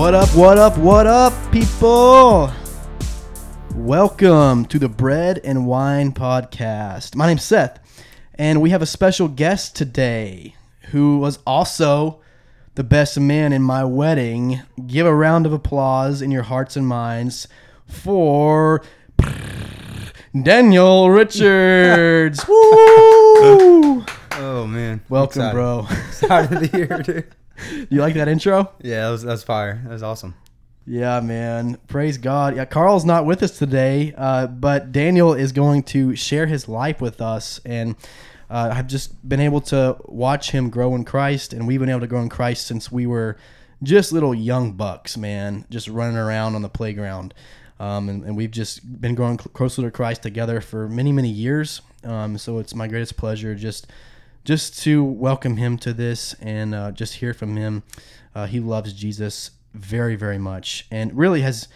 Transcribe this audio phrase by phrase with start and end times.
[0.00, 2.50] What up, what up, what up, people?
[3.74, 7.14] Welcome to the Bread and Wine Podcast.
[7.14, 7.78] My name's Seth,
[8.34, 10.54] and we have a special guest today
[10.92, 12.22] who was also
[12.76, 14.62] the best man in my wedding.
[14.86, 17.46] Give a round of applause in your hearts and minds
[17.86, 18.82] for
[20.42, 22.42] Daniel Richards.
[22.48, 24.02] Woo!
[24.32, 25.54] Oh man, Welcome, Excited.
[25.54, 25.86] bro.
[26.22, 27.34] Of the year, dude.
[27.90, 28.72] You like that intro?
[28.82, 29.80] Yeah, that was that was fire.
[29.84, 30.34] That was awesome.
[30.86, 31.78] Yeah, man.
[31.86, 32.56] Praise God.
[32.56, 37.00] Yeah, Carl's not with us today, uh, but Daniel is going to share his life
[37.00, 37.60] with us.
[37.64, 37.94] And
[38.48, 42.00] uh, I've just been able to watch him grow in Christ, and we've been able
[42.00, 43.36] to grow in Christ since we were
[43.82, 47.34] just little young bucks, man, just running around on the playground.
[47.78, 51.80] Um, and, and we've just been growing closer to Christ together for many, many years.
[52.04, 53.86] Um, so it's my greatest pleasure just
[54.44, 57.82] just to welcome him to this and uh, just hear from him.
[58.34, 61.68] Uh, he loves Jesus very, very much and really has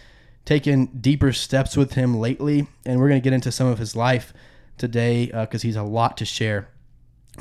[0.45, 2.67] taken deeper steps with him lately.
[2.85, 4.33] And we're going to get into some of his life
[4.77, 6.69] today because he's a lot to share.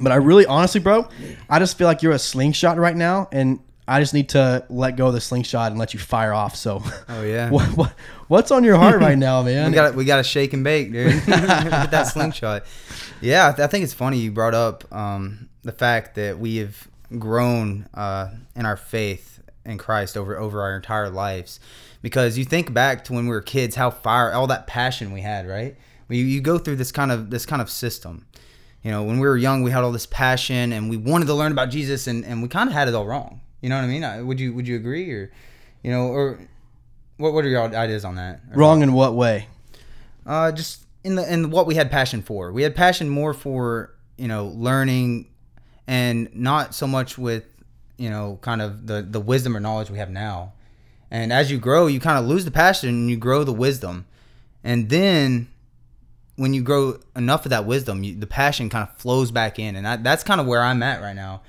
[0.00, 1.08] But I really, honestly, bro,
[1.48, 4.96] I just feel like you're a slingshot right now, and I just need to let
[4.96, 6.56] go of the slingshot and let you fire off.
[6.56, 7.50] So, Oh yeah.
[7.56, 7.94] what, what,
[8.28, 9.70] what's on your heart right now, man?
[9.70, 11.22] We got we got to shake and bake, dude.
[11.26, 12.64] That slingshot.
[13.20, 16.56] Yeah, I, th- I think it's funny you brought up um, the fact that we
[16.56, 21.60] have grown uh, in our faith in Christ over over our entire lives,
[22.02, 25.20] because you think back to when we were kids, how fire, all that passion we
[25.20, 25.76] had, right?
[26.08, 28.26] You, you go through this kind of this kind of system.
[28.82, 31.34] You know, when we were young, we had all this passion and we wanted to
[31.34, 33.40] learn about Jesus, and, and we kind of had it all wrong.
[33.64, 34.04] You know what I mean?
[34.04, 35.32] I- Would you would you agree, or
[35.82, 36.38] you know, or
[37.16, 38.42] what what are your ideas on that?
[38.54, 39.48] Wrong in what way?
[40.26, 42.52] uh, just in the in what we had passion for.
[42.52, 45.28] We had passion more for you know learning,
[45.86, 47.44] and not so much with
[47.96, 50.52] you know kind of the the wisdom or knowledge we have now.
[51.10, 54.04] And as you grow, you kind of lose the passion and you grow the wisdom,
[54.62, 55.48] and then
[56.36, 59.74] when you grow enough of that wisdom, you, the passion kind of flows back in,
[59.74, 61.40] and I, that's kind of where I'm at right now.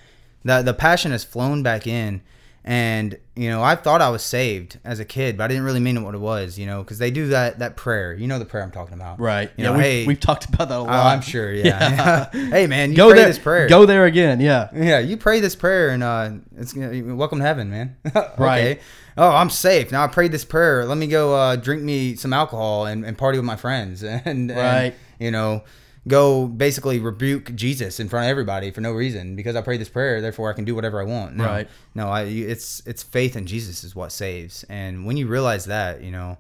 [0.46, 2.22] The the passion has flown back in,
[2.64, 5.80] and you know I thought I was saved as a kid, but I didn't really
[5.80, 8.14] mean what it was, you know, because they do that that prayer.
[8.14, 9.50] You know the prayer I'm talking about, Right.
[9.58, 11.16] You yeah, know, we've, hey, we've talked about that a oh, lot.
[11.16, 12.30] I'm sure, yeah.
[12.32, 13.28] hey man, you go pray there.
[13.28, 13.68] this prayer.
[13.68, 14.40] Go there again.
[14.40, 14.70] Yeah.
[14.74, 17.98] Yeah, you pray this prayer and uh, it's gonna welcome to heaven, man.
[18.16, 18.30] okay.
[18.38, 18.82] Right.
[19.18, 20.04] Oh, I'm safe now.
[20.04, 20.86] I prayed this prayer.
[20.86, 24.26] Let me go uh, drink me some alcohol and, and party with my friends and,
[24.26, 24.94] and Right.
[25.20, 25.64] you know
[26.08, 29.90] go basically rebuke Jesus in front of everybody for no reason because I prayed this
[29.90, 30.22] prayer.
[30.22, 31.36] Therefore, I can do whatever I want.
[31.36, 31.70] No, Right.
[31.96, 36.04] No, I it's it's faith in Jesus is what saves, and when you realize that,
[36.04, 36.38] you know,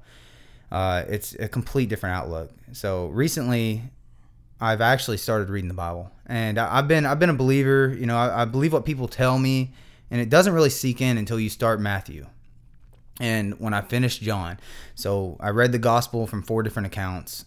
[0.71, 2.51] uh, it's a complete different outlook.
[2.73, 3.81] So recently,
[4.61, 7.95] I've actually started reading the Bible, and I- I've been I've been a believer.
[7.97, 9.73] You know, I, I believe what people tell me,
[10.11, 12.27] and it doesn't really seek in until you start Matthew.
[13.19, 14.59] And when I finished John,
[14.93, 17.45] so I read the gospel from four different accounts,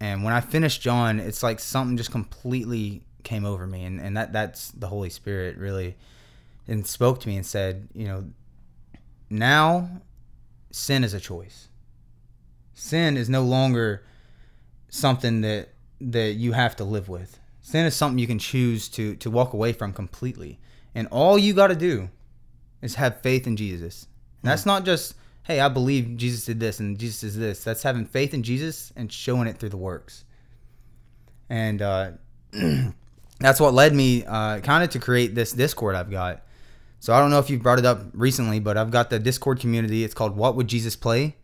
[0.00, 4.16] and when I finished John, it's like something just completely came over me, and, and
[4.16, 5.96] that that's the Holy Spirit really,
[6.66, 8.24] and spoke to me and said, you know,
[9.28, 10.00] now
[10.70, 11.68] sin is a choice.
[12.74, 14.02] Sin is no longer
[14.88, 15.68] something that
[16.00, 17.38] that you have to live with.
[17.60, 20.58] Sin is something you can choose to to walk away from completely.
[20.94, 22.08] And all you got to do
[22.82, 24.06] is have faith in Jesus.
[24.42, 24.70] And that's hmm.
[24.70, 25.14] not just
[25.50, 27.64] hey, I believe Jesus did this and Jesus is this.
[27.64, 30.24] That's having faith in Jesus and showing it through the works.
[31.48, 32.12] And uh,
[33.40, 36.42] that's what led me uh, kind of to create this Discord I've got.
[37.00, 39.58] So I don't know if you've brought it up recently, but I've got the Discord
[39.58, 40.04] community.
[40.04, 41.34] It's called What Would Jesus Play?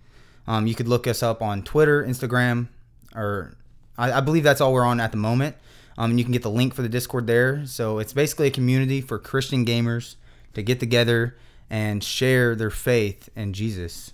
[0.46, 2.68] Um, you could look us up on Twitter, Instagram,
[3.12, 3.56] or
[3.98, 5.56] I, I believe that's all we're on at the moment.
[5.98, 7.66] Um, and you can get the link for the Discord there.
[7.66, 10.14] So it's basically a community for Christian gamers
[10.54, 11.36] to get together
[11.70, 14.12] and share their faith in Jesus.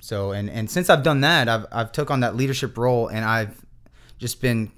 [0.00, 3.24] So and and since I've done that, I've I've took on that leadership role and
[3.24, 3.64] I've
[4.18, 4.70] just been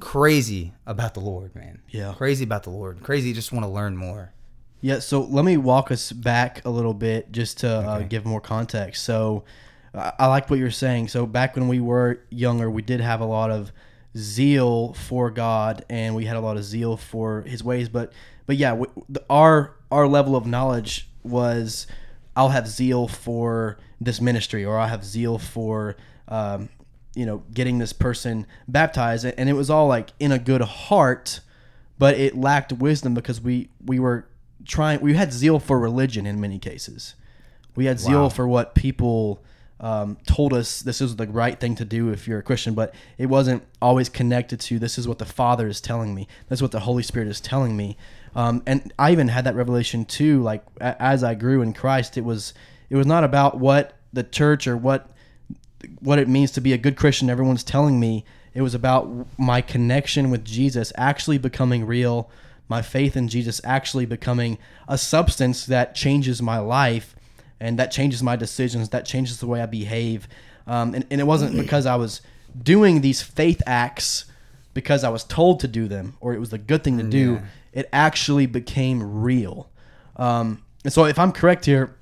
[0.00, 1.80] crazy about the Lord, man.
[1.88, 2.14] Yeah.
[2.16, 3.02] Crazy about the Lord.
[3.02, 4.32] Crazy just want to learn more.
[4.80, 8.40] Yeah, so let me walk us back a little bit just to uh, give more
[8.40, 9.04] context.
[9.04, 9.44] So
[9.94, 11.08] I I like what you're saying.
[11.08, 13.70] So back when we were younger, we did have a lot of
[14.16, 17.88] zeal for God, and we had a lot of zeal for His ways.
[17.88, 18.12] But
[18.46, 21.86] but yeah, w- the, our our level of knowledge was,
[22.36, 25.96] I'll have zeal for this ministry, or I'll have zeal for.
[26.28, 26.68] Um,
[27.14, 31.40] you know, getting this person baptized, and it was all like in a good heart,
[31.98, 34.26] but it lacked wisdom because we we were
[34.64, 37.14] trying we had zeal for religion in many cases
[37.74, 38.28] we had zeal Wow.
[38.28, 39.42] for what people
[39.80, 42.94] um, told us this is the right thing to do if you're a christian but
[43.18, 46.70] it wasn't always connected to this is what the father is telling me That's what
[46.70, 47.96] the holy spirit is telling me
[48.34, 52.16] um, and i even had that revelation too like a- as i grew in christ
[52.16, 52.54] it was
[52.90, 55.08] It was not about what the church or what
[56.00, 57.28] what it means to be a good Christian.
[57.30, 58.24] Everyone's telling me
[58.54, 59.08] it was about
[59.38, 62.30] my connection with Jesus actually becoming real,
[62.68, 67.16] my faith in Jesus actually becoming a substance that changes my life
[67.58, 70.28] and that changes my decisions, that changes the way I behave.
[70.66, 72.20] Um, and, and it wasn't because I was
[72.62, 74.26] doing these faith acts
[74.74, 77.32] because I was told to do them or it was the good thing to do.
[77.34, 77.40] Yeah.
[77.72, 79.70] It actually became real.
[80.16, 81.96] Um, and so, if I'm correct here,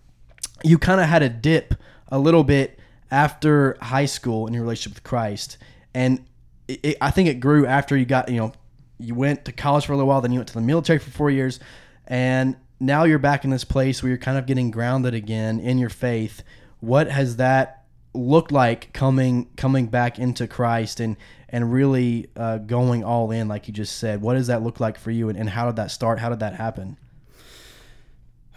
[0.65, 1.75] you kind of had a dip
[2.09, 2.79] a little bit
[3.11, 5.59] after high school in your relationship with Christ,
[5.95, 6.25] and
[6.69, 8.53] it, it, I think it grew after you got you know
[8.99, 11.11] you went to college for a little while, then you went to the military for
[11.11, 11.61] four years,
[12.07, 15.79] and now you're back in this place where you're kind of getting grounded again in
[15.79, 16.43] your faith.
[16.81, 21.17] What has that looked like coming coming back into Christ and
[21.51, 24.23] and really uh, going all in, like you just said?
[24.23, 26.19] What does that look like for you, and, and how did that start?
[26.19, 26.97] How did that happen?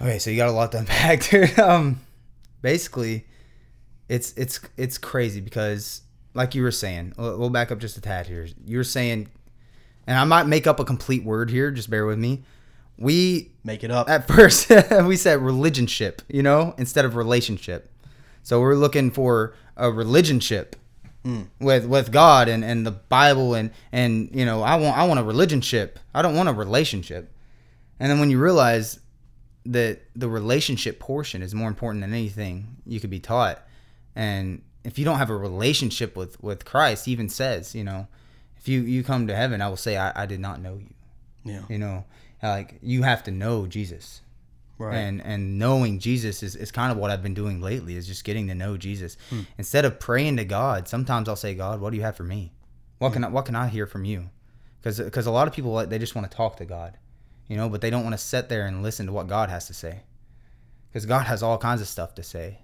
[0.02, 1.58] Okay, so you got a lot to unpack, dude.
[1.60, 2.00] Um,
[2.62, 3.26] basically,
[4.10, 6.02] it's it's it's crazy because,
[6.34, 8.48] like you were saying, we'll back up just a tad here.
[8.66, 9.30] You were saying,
[10.08, 11.72] and I might make up a complete word here.
[11.72, 12.44] Just bear with me.
[12.98, 14.10] We Make it up.
[14.10, 14.70] at first
[15.06, 17.90] we said religionship, you know, instead of relationship.
[18.44, 20.74] So we're looking for a religionship
[21.26, 21.48] Mm.
[21.60, 25.22] with with God and, and the Bible and and you know I want I want
[25.22, 25.98] a relationship.
[26.14, 27.32] I don't want a relationship.
[28.00, 29.00] And then when you realize
[29.66, 33.62] that the relationship portion is more important than anything you could be taught,
[34.18, 38.08] and if you don't have a relationship with with Christ, even says, you know,
[38.58, 40.94] if you you come to heaven, I will say I, I did not know you.
[41.46, 41.62] yeah.
[41.70, 42.04] You know,
[42.42, 44.20] like you have to know Jesus
[44.80, 44.96] Right.
[44.96, 48.24] and and knowing Jesus is, is kind of what I've been doing lately is just
[48.24, 49.18] getting to know Jesus
[49.58, 50.88] instead of praying to God.
[50.88, 52.54] Sometimes I'll say, God, what do you have for me?
[52.98, 54.30] What can I, what can I hear from you?
[54.82, 56.98] Because a lot of people like they just want to talk to God,
[57.48, 59.68] you know, but they don't want to sit there and listen to what God has
[59.68, 60.02] to say,
[60.90, 62.60] because God has all kinds of stuff to say,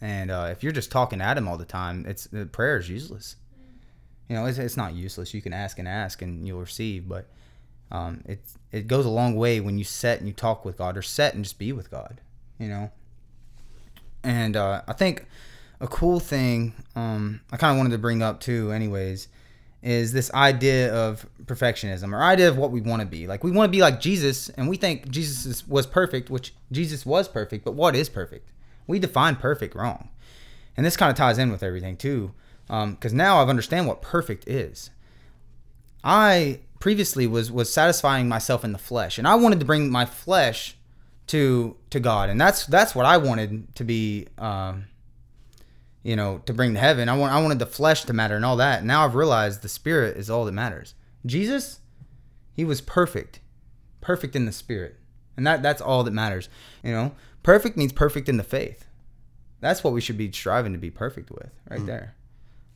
[0.00, 2.88] and uh, if you're just talking at Him all the time, it's the prayer is
[2.88, 3.36] useless.
[4.28, 5.34] You know, it's, it's not useless.
[5.34, 7.28] You can ask and ask, and you'll receive, but
[7.92, 8.40] um, it
[8.72, 11.34] it goes a long way when you set and you talk with God or set
[11.34, 12.20] and just be with God,
[12.58, 12.90] you know.
[14.24, 15.26] And uh, I think
[15.78, 19.28] a cool thing um, I kind of wanted to bring up too, anyways,
[19.82, 23.26] is this idea of perfectionism or idea of what we want to be.
[23.26, 26.54] Like we want to be like Jesus, and we think Jesus is, was perfect, which
[26.72, 27.62] Jesus was perfect.
[27.62, 28.48] But what is perfect?
[28.86, 30.08] We define perfect wrong,
[30.78, 32.32] and this kind of ties in with everything too,
[32.68, 34.88] because now I've understand what perfect is.
[36.02, 40.04] I previously was was satisfying myself in the flesh, and I wanted to bring my
[40.04, 40.76] flesh
[41.28, 44.86] to to God, and that's that's what I wanted to be, um,
[46.02, 47.08] you know, to bring to heaven.
[47.08, 48.84] I want I wanted the flesh to matter and all that.
[48.84, 50.94] Now I've realized the spirit is all that matters.
[51.24, 51.78] Jesus,
[52.52, 53.38] he was perfect,
[54.00, 54.96] perfect in the spirit,
[55.36, 56.48] and that that's all that matters.
[56.82, 57.12] You know,
[57.44, 58.88] perfect means perfect in the faith.
[59.60, 62.16] That's what we should be striving to be perfect with, right there.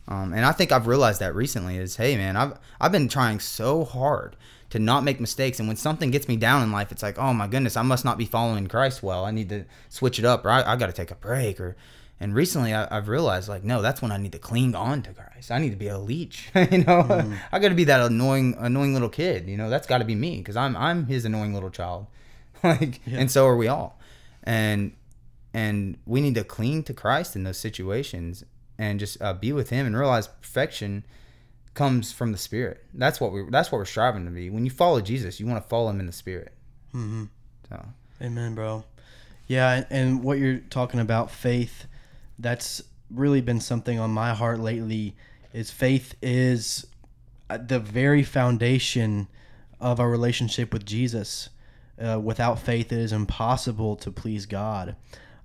[0.08, 3.40] Um, and I think I've realized that recently is, hey man, I've I've been trying
[3.40, 4.36] so hard
[4.70, 7.32] to not make mistakes, and when something gets me down in life, it's like, oh
[7.32, 9.24] my goodness, I must not be following Christ well.
[9.24, 11.76] I need to switch it up, or I, I got to take a break, or.
[12.18, 15.12] And recently, I, I've realized like, no, that's when I need to cling on to
[15.12, 15.50] Christ.
[15.50, 17.30] I need to be a leech, you know.
[17.52, 19.68] I got to be that annoying, annoying little kid, you know.
[19.68, 22.06] That's got to be me because I'm I'm his annoying little child,
[22.64, 24.00] like, and so are we all.
[24.44, 24.92] And
[25.52, 28.44] and we need to cling to Christ in those situations
[28.78, 31.04] and just uh, be with Him and realize perfection
[31.74, 32.84] comes from the Spirit.
[32.94, 34.50] That's what we that's what we're striving to be.
[34.50, 36.52] When you follow Jesus, you want to follow Him in the Spirit.
[36.94, 37.24] Mm-hmm.
[37.68, 37.84] So
[38.20, 38.84] Amen, bro.
[39.46, 41.86] Yeah, and, what you're talking about, faith,
[42.38, 45.14] that's really been something on my heart lately.
[45.52, 46.86] Is faith is
[47.48, 49.28] the very foundation
[49.80, 51.48] of our relationship with Jesus.
[52.00, 54.96] Uh, without faith, it is impossible to please God.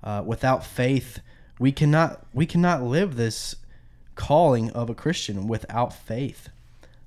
[0.03, 1.19] Uh, without faith,
[1.61, 3.55] we cannot we cannot live this
[4.15, 6.49] calling of a Christian without faith.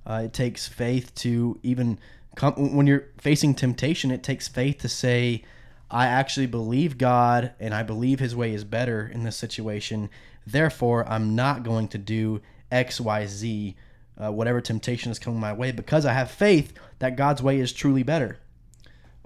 [0.07, 1.99] Uh, it takes faith to even
[2.37, 4.13] come when you're facing temptation.
[4.13, 5.43] It takes faith to say,
[5.91, 10.09] "I actually believe God, and I believe His way is better in this situation.
[10.47, 13.75] Therefore, I'm not going to do X, Y, Z,
[14.17, 17.73] uh, whatever temptation is coming my way, because I have faith that God's way is
[17.73, 18.39] truly better.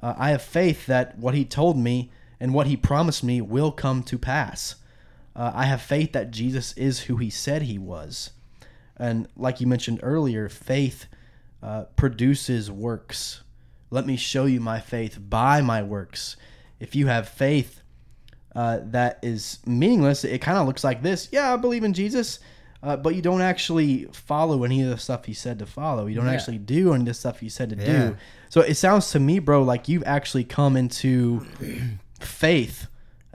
[0.03, 3.73] Uh, I have faith that what He told me and what He promised me will
[3.73, 4.77] come to pass.
[5.39, 8.31] Uh, I have faith that Jesus is who He said He was."
[8.97, 11.07] And like you mentioned earlier, faith
[11.63, 13.43] uh, produces works.
[13.91, 16.37] Let me show you my faith by my works.
[16.81, 17.81] If you have faith
[18.57, 21.29] uh, that is meaningless, it kind of looks like this.
[21.31, 22.41] Yeah, I believe in Jesus,
[22.83, 26.07] uh, but you don't actually follow any of the stuff he said to follow.
[26.07, 26.33] You don't Yeah.
[26.33, 27.85] actually do any of the stuff he said to Yeah.
[27.85, 28.17] do.
[28.49, 31.47] So it sounds to me, bro, like you've actually come into
[32.21, 32.89] faith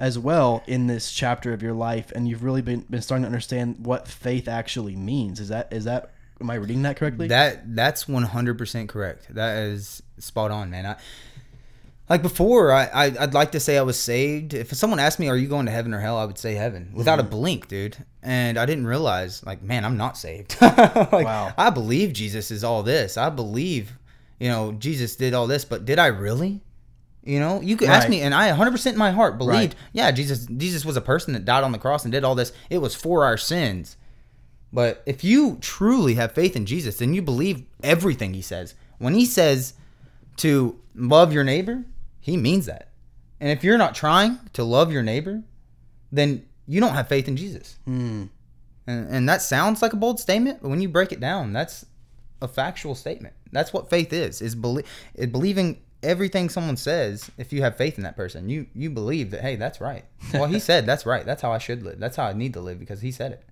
[0.04, 3.28] as well in this chapter of your life, and you've really been, been starting to
[3.28, 5.40] understand what faith actually means.
[5.40, 7.30] Is that is that am I reading that correctly?
[7.30, 9.34] That that's one hundred percent correct.
[9.34, 10.86] That is spot on, man.
[10.86, 10.98] I,
[12.10, 14.54] like before, I, I would like to say I was saved.
[14.54, 16.92] If someone asked me, "Are you going to heaven or hell?" I would say heaven
[16.94, 17.28] without mm-hmm.
[17.28, 17.96] a blink, dude.
[18.22, 20.58] And I didn't realize, like, man, I'm not saved.
[20.62, 21.54] like, wow.
[21.58, 23.16] I believe Jesus is all this.
[23.16, 23.94] I believe,
[24.38, 26.60] you know, Jesus did all this, but did I really?
[27.26, 27.96] You know, you could right.
[27.96, 29.90] ask me, and I 100% in my heart believed, right.
[29.94, 32.52] yeah, Jesus, Jesus was a person that died on the cross and did all this.
[32.70, 33.96] It was for our sins.
[34.74, 38.76] But if you truly have faith in Jesus, then you believe everything he says.
[38.98, 39.74] When he says
[40.38, 41.86] to love your neighbor,
[42.20, 42.90] he means that.
[43.40, 45.44] And if you're not trying to love your neighbor,
[46.12, 47.78] then you don't have faith in Jesus.
[47.86, 48.26] Hmm.
[48.88, 51.86] And, and that sounds like a bold statement, but when you break it down, that's
[52.42, 53.34] a factual statement.
[53.52, 54.84] That's what faith is: is belie-
[55.16, 59.42] believing everything someone says, if you have faith in that person, you you believe that
[59.42, 60.06] hey, that's right.
[60.34, 61.26] Well, he said that's right.
[61.26, 62.00] That's how I should live.
[62.00, 63.44] That's how I need to live because he said it.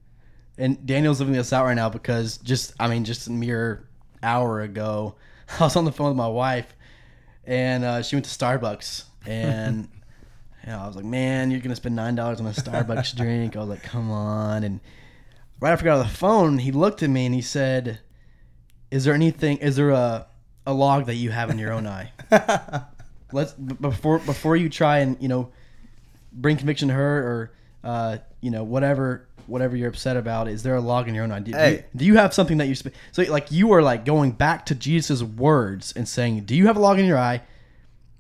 [0.57, 3.87] And Daniel's living this out right now because just I mean just a mere
[4.21, 5.15] hour ago,
[5.59, 6.75] I was on the phone with my wife,
[7.45, 9.87] and uh, she went to Starbucks, and
[10.63, 13.55] you know, I was like, man, you're gonna spend nine dollars on a Starbucks drink.
[13.55, 14.79] I was like, come on, and
[15.59, 17.99] right after I got on the phone, he looked at me and he said,
[18.91, 19.57] "Is there anything?
[19.57, 20.27] Is there a
[20.65, 22.11] a log that you have in your own eye.
[23.31, 25.51] Let's before before you try and you know
[26.33, 27.51] bring conviction to her or
[27.83, 30.47] uh, you know whatever whatever you're upset about.
[30.47, 31.39] Is there a log in your own eye?
[31.39, 31.69] Do, hey.
[31.69, 34.31] do, you, do you have something that you sp- so like you are like going
[34.31, 37.41] back to Jesus' words and saying, "Do you have a log in your eye?"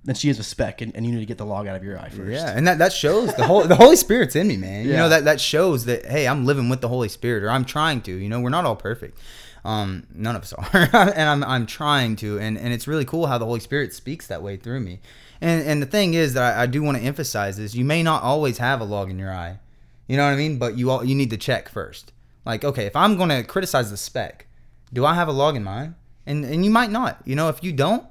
[0.03, 1.83] Then she has a speck, and, and you need to get the log out of
[1.83, 2.31] your eye first.
[2.31, 4.85] Yeah, and that, that shows the whole the Holy Spirit's in me, man.
[4.85, 4.91] Yeah.
[4.91, 7.65] You know that that shows that hey, I'm living with the Holy Spirit, or I'm
[7.65, 8.15] trying to.
[8.15, 9.19] You know, we're not all perfect.
[9.63, 13.27] Um, none of us are, and I'm I'm trying to, and and it's really cool
[13.27, 14.99] how the Holy Spirit speaks that way through me.
[15.39, 18.01] And and the thing is that I, I do want to emphasize is you may
[18.03, 19.59] not always have a log in your eye,
[20.07, 20.57] you know what I mean?
[20.57, 22.11] But you all you need to check first.
[22.45, 24.47] Like, okay, if I'm gonna criticize the speck,
[24.91, 25.95] do I have a log in mine?
[26.25, 27.21] And and you might not.
[27.25, 28.05] You know, if you don't,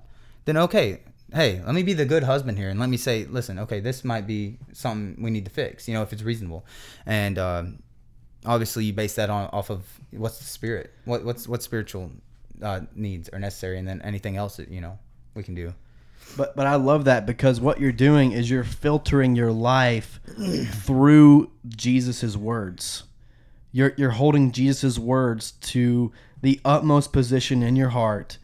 [0.45, 1.01] then okay,
[1.33, 4.05] hey, let me be the good husband here, and let me say, listen, okay, this
[4.05, 5.89] might be something we need to fix.
[5.89, 6.65] You know, if it's reasonable,
[7.07, 7.83] and um,
[8.45, 12.11] obviously you base that on off of what's the spirit, what what's what spiritual
[12.63, 14.99] uh, needs are necessary, and then anything else that you know
[15.35, 15.75] we can do.
[16.37, 20.21] But but I love that because what you're doing is you're filtering your life
[20.71, 23.05] through Jesus's words.
[23.73, 28.39] You're you're holding Jesus's words to the utmost position in your heart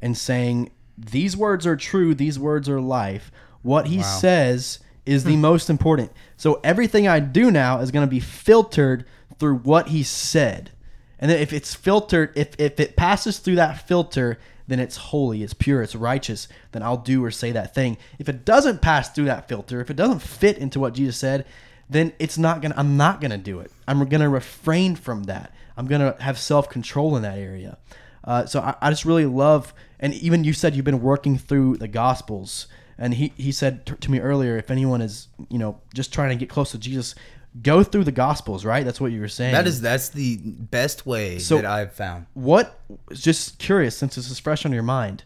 [0.00, 3.30] and saying these words are true, these words are life.
[3.62, 4.02] What he wow.
[4.04, 6.12] says is the most important.
[6.36, 9.06] So everything I do now is going to be filtered
[9.38, 10.70] through what he said.
[11.18, 15.42] And then if it's filtered, if, if it passes through that filter, then it's holy,
[15.42, 17.96] it's pure, it's righteous, then I'll do or say that thing.
[18.18, 21.46] If it doesn't pass through that filter, if it doesn't fit into what Jesus said,
[21.90, 23.72] then it's not gonna I'm not gonna do it.
[23.88, 25.52] I'm gonna refrain from that.
[25.76, 27.78] I'm gonna have self-control in that area.
[28.24, 31.78] Uh, so I, I, just really love and even you said you've been working through
[31.78, 32.66] the gospels
[32.98, 36.28] and he, he said t- to me earlier if anyone is you know just trying
[36.30, 37.14] to get close to jesus
[37.62, 38.84] go through the gospels right?
[38.84, 39.52] That's what you were saying.
[39.52, 42.26] That is that's the best way so that i've found.
[42.34, 42.80] what
[43.12, 45.24] just curious since this is fresh on your mind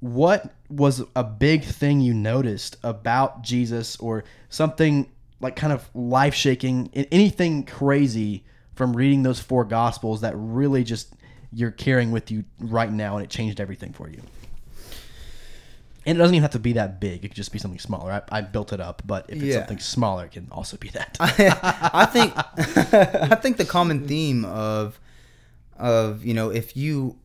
[0.00, 6.34] what was a big thing you noticed about jesus or something like kind of life
[6.34, 8.44] shaking anything crazy
[8.74, 11.14] from reading those four gospels that really just
[11.52, 14.20] you're carrying with you right now and it changed everything for you
[16.06, 17.24] and it doesn't even have to be that big.
[17.24, 18.12] It could just be something smaller.
[18.12, 19.58] I, I built it up, but if it's yeah.
[19.60, 21.16] something smaller, it can also be that.
[21.20, 22.32] I, I think
[23.32, 25.00] I think the common theme of
[25.78, 27.16] of you know if you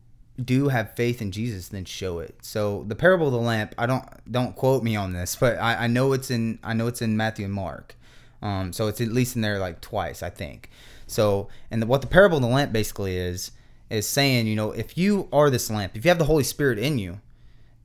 [0.42, 2.36] do have faith in Jesus, then show it.
[2.42, 5.84] So the parable of the lamp, I don't don't quote me on this, but I,
[5.84, 7.96] I know it's in I know it's in Matthew and Mark.
[8.42, 10.70] Um, so it's at least in there like twice, I think.
[11.06, 13.52] So and the, what the parable of the lamp basically is
[13.90, 16.78] is saying, you know, if you are this lamp, if you have the Holy Spirit
[16.78, 17.20] in you,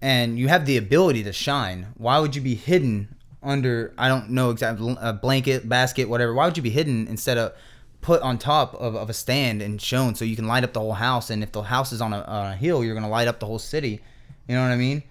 [0.01, 4.31] and you have the ability to shine, why would you be hidden under I don't
[4.31, 6.33] know exactly a blanket, basket, whatever?
[6.33, 7.53] Why would you be hidden instead of
[8.01, 10.79] put on top of, of a stand and shown so you can light up the
[10.79, 11.29] whole house?
[11.29, 13.45] And if the house is on a, on a hill, you're gonna light up the
[13.45, 14.01] whole city.
[14.47, 15.03] You know what I mean?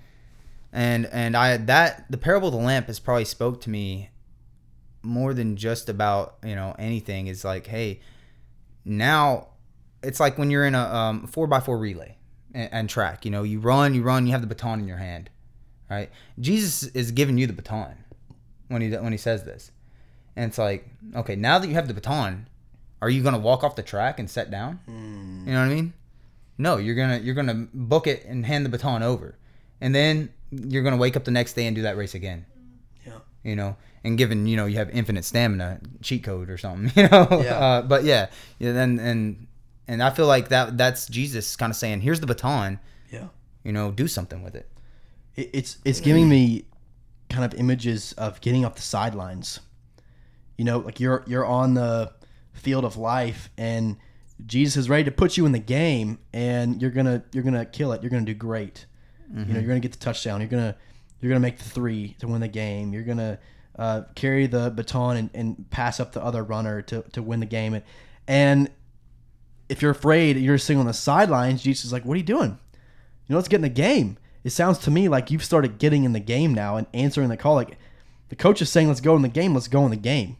[0.73, 4.11] And and I that the parable of the lamp has probably spoke to me
[5.03, 7.29] more than just about you know anything.
[7.29, 8.00] It's like, hey,
[8.85, 9.49] now
[10.03, 12.17] it's like when you're in a um, four by four relay
[12.54, 13.25] and, and track.
[13.25, 15.28] You know, you run, you run, you have the baton in your hand,
[15.90, 16.11] right?
[16.40, 17.96] Jesus is giving you the baton
[18.68, 19.70] when he when he says this,
[20.37, 22.49] and it's like, okay, now that you have the baton,
[23.02, 24.80] are you gonna walk off the track and set down?
[24.88, 25.46] Mm.
[25.46, 25.92] You know what I mean?
[26.56, 29.37] No, you're gonna you're gonna book it and hand the baton over,
[29.80, 32.46] and then you're gonna wake up the next day and do that race again.
[33.04, 33.18] Yeah.
[33.42, 37.08] you know, and given you know you have infinite stamina, cheat code or something, you
[37.08, 37.26] know.
[37.30, 37.58] Yeah.
[37.58, 39.46] Uh, but yeah, yeah, then and
[39.88, 42.79] and I feel like that that's Jesus kind of saying, here's the baton,
[43.11, 43.29] Yeah.
[43.62, 44.71] you know, do something with it.
[45.37, 46.64] It, it's it's giving me
[47.31, 49.61] kind of images of getting off the sidelines.
[50.57, 52.12] You know, like you're you're on the
[52.53, 53.97] field of life and
[54.47, 57.93] Jesus is ready to put you in the game and you're gonna you're gonna kill
[57.93, 58.03] it.
[58.03, 58.87] You're gonna do great.
[59.35, 60.41] You know, you're gonna get the touchdown.
[60.41, 60.76] You're gonna
[61.21, 62.93] you're gonna make the three to win the game.
[62.93, 63.38] You're gonna
[63.76, 67.47] uh, carry the baton and, and pass up the other runner to, to win the
[67.47, 67.75] game.
[67.75, 67.83] And,
[68.29, 68.71] and
[69.68, 71.62] if you're afraid, you're sitting on the sidelines.
[71.62, 72.59] Jesus is like, "What are you doing?
[72.73, 76.04] You know, let's get in the game." It sounds to me like you've started getting
[76.04, 77.54] in the game now and answering the call.
[77.54, 77.78] Like
[78.28, 79.54] the coach is saying, "Let's go in the game.
[79.54, 80.37] Let's go in the game."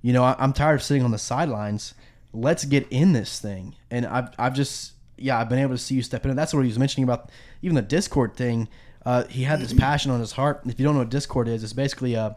[0.00, 1.94] You know, I, I'm tired of sitting on the sidelines.
[2.32, 3.74] Let's get in this thing.
[3.90, 6.30] And I've I've just yeah, I've been able to see you step in.
[6.30, 7.30] And that's what he was mentioning about
[7.62, 8.68] even the Discord thing.
[9.04, 10.62] Uh, he had this passion on his heart.
[10.64, 12.36] If you don't know what Discord is, it's basically a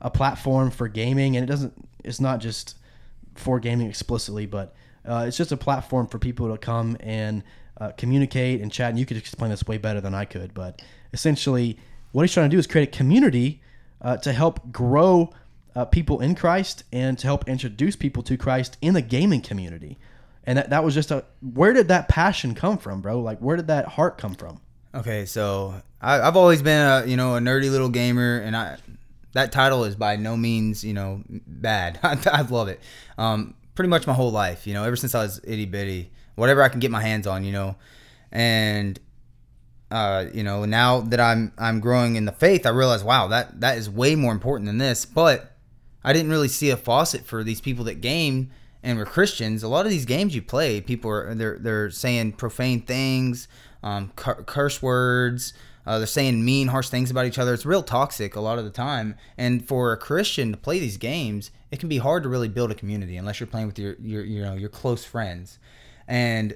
[0.00, 1.72] a platform for gaming, and it doesn't.
[2.04, 2.76] It's not just
[3.34, 4.74] for gaming explicitly, but
[5.08, 7.42] uh, it's just a platform for people to come and
[7.78, 8.90] uh, communicate and chat.
[8.90, 10.82] And you could explain this way better than I could, but
[11.12, 11.78] essentially,
[12.12, 13.60] what he's trying to do is create a community
[14.00, 15.30] uh, to help grow
[15.74, 19.98] uh, people in Christ and to help introduce people to Christ in the gaming community.
[20.44, 23.20] And that, that was just a where did that passion come from, bro?
[23.20, 24.60] Like, where did that heart come from?
[24.94, 28.76] Okay, so I, I've always been a you know a nerdy little gamer, and I
[29.32, 31.98] that title is by no means you know bad.
[32.02, 32.80] I, I love it.
[33.16, 36.62] Um, pretty much my whole life, you know, ever since I was itty bitty, whatever
[36.62, 37.76] I can get my hands on, you know,
[38.32, 38.98] and
[39.90, 43.60] uh, you know now that I'm I'm growing in the faith, I realize wow that
[43.60, 45.04] that is way more important than this.
[45.04, 45.52] But
[46.02, 48.50] I didn't really see a faucet for these people that game
[48.82, 49.62] and were Christians.
[49.62, 53.48] A lot of these games you play, people are they're they're saying profane things,
[53.82, 55.54] um, cur- curse words.
[55.86, 57.52] Uh, they're saying mean, harsh things about each other.
[57.52, 59.16] It's real toxic a lot of the time.
[59.36, 62.70] And for a Christian to play these games, it can be hard to really build
[62.70, 65.58] a community unless you're playing with your your you know your close friends.
[66.06, 66.54] And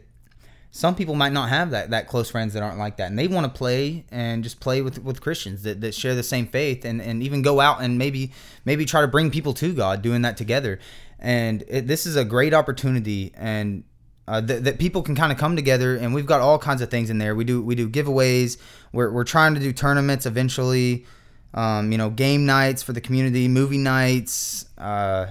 [0.70, 3.26] some people might not have that that close friends that aren't like that and they
[3.26, 6.84] want to play and just play with with christians that, that share the same faith
[6.84, 8.32] and and even go out and maybe
[8.64, 10.78] maybe try to bring people to god doing that together
[11.18, 13.82] and it, this is a great opportunity and
[14.28, 16.90] uh, that, that people can kind of come together and we've got all kinds of
[16.90, 18.58] things in there we do we do giveaways
[18.92, 21.06] we're, we're trying to do tournaments eventually
[21.54, 25.26] um, you know game nights for the community movie nights uh,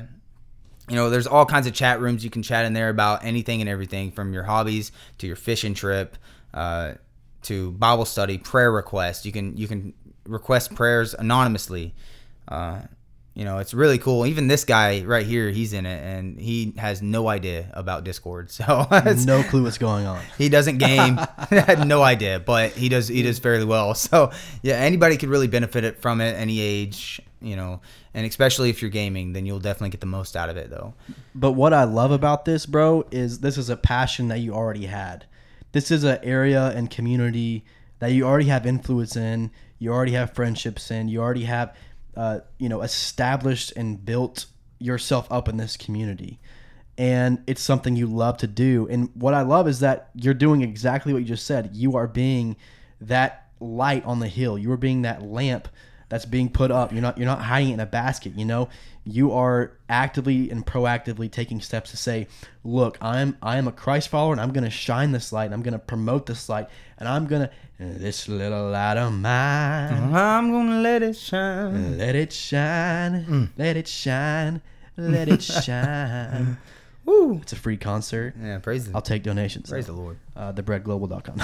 [0.89, 3.59] you know, there's all kinds of chat rooms you can chat in there about anything
[3.59, 6.17] and everything from your hobbies to your fishing trip
[6.53, 6.93] uh,
[7.43, 9.25] to Bible study, prayer requests.
[9.25, 9.93] You can you can
[10.25, 11.93] request prayers anonymously.
[13.37, 14.25] You know, it's really cool.
[14.25, 18.49] Even this guy right here, he's in it, and he has no idea about Discord.
[18.57, 18.87] So
[19.25, 20.23] No clue what's going on.
[20.39, 23.93] he doesn't game, I had no idea, but he does he does fairly well.
[23.93, 24.31] So
[24.63, 27.81] yeah, anybody could really benefit it from it, any age, you know,
[28.15, 30.95] and especially if you're gaming, then you'll definitely get the most out of it, though.
[31.35, 34.87] But what I love about this, bro, is this is a passion that you already
[34.87, 35.25] had.
[35.73, 37.63] This is an area and community
[37.99, 39.51] that you already have influence in.
[39.77, 41.07] You already have friendships in.
[41.07, 41.75] You already have,
[42.17, 44.47] uh, you know, established and built
[44.79, 46.39] yourself up in this community.
[46.97, 48.87] And it's something you love to do.
[48.89, 51.75] And what I love is that you're doing exactly what you just said.
[51.75, 52.57] You are being
[52.99, 54.57] that light on the hill.
[54.57, 55.67] You are being that lamp
[56.09, 56.91] that's being put up.
[56.91, 58.69] You're not you're not hiding it in a basket, you know?
[59.03, 62.27] You are actively and proactively taking steps to say,
[62.63, 65.53] "Look, I'm I am a Christ follower and I'm going to shine this light and
[65.53, 66.67] I'm going to promote this light
[66.97, 70.17] and I'm going to this little light of mine, uh-huh.
[70.17, 71.97] I'm gonna let it shine.
[71.97, 73.49] let it shine, mm.
[73.55, 74.61] let it shine,
[74.97, 76.57] let it shine."
[77.07, 77.39] Woo!
[77.41, 78.35] It's a free concert.
[78.39, 79.69] Yeah, praise the I'll take donations.
[79.69, 79.93] praise though.
[79.93, 80.17] the Lord.
[80.35, 81.37] uh, thebreadglobal.com.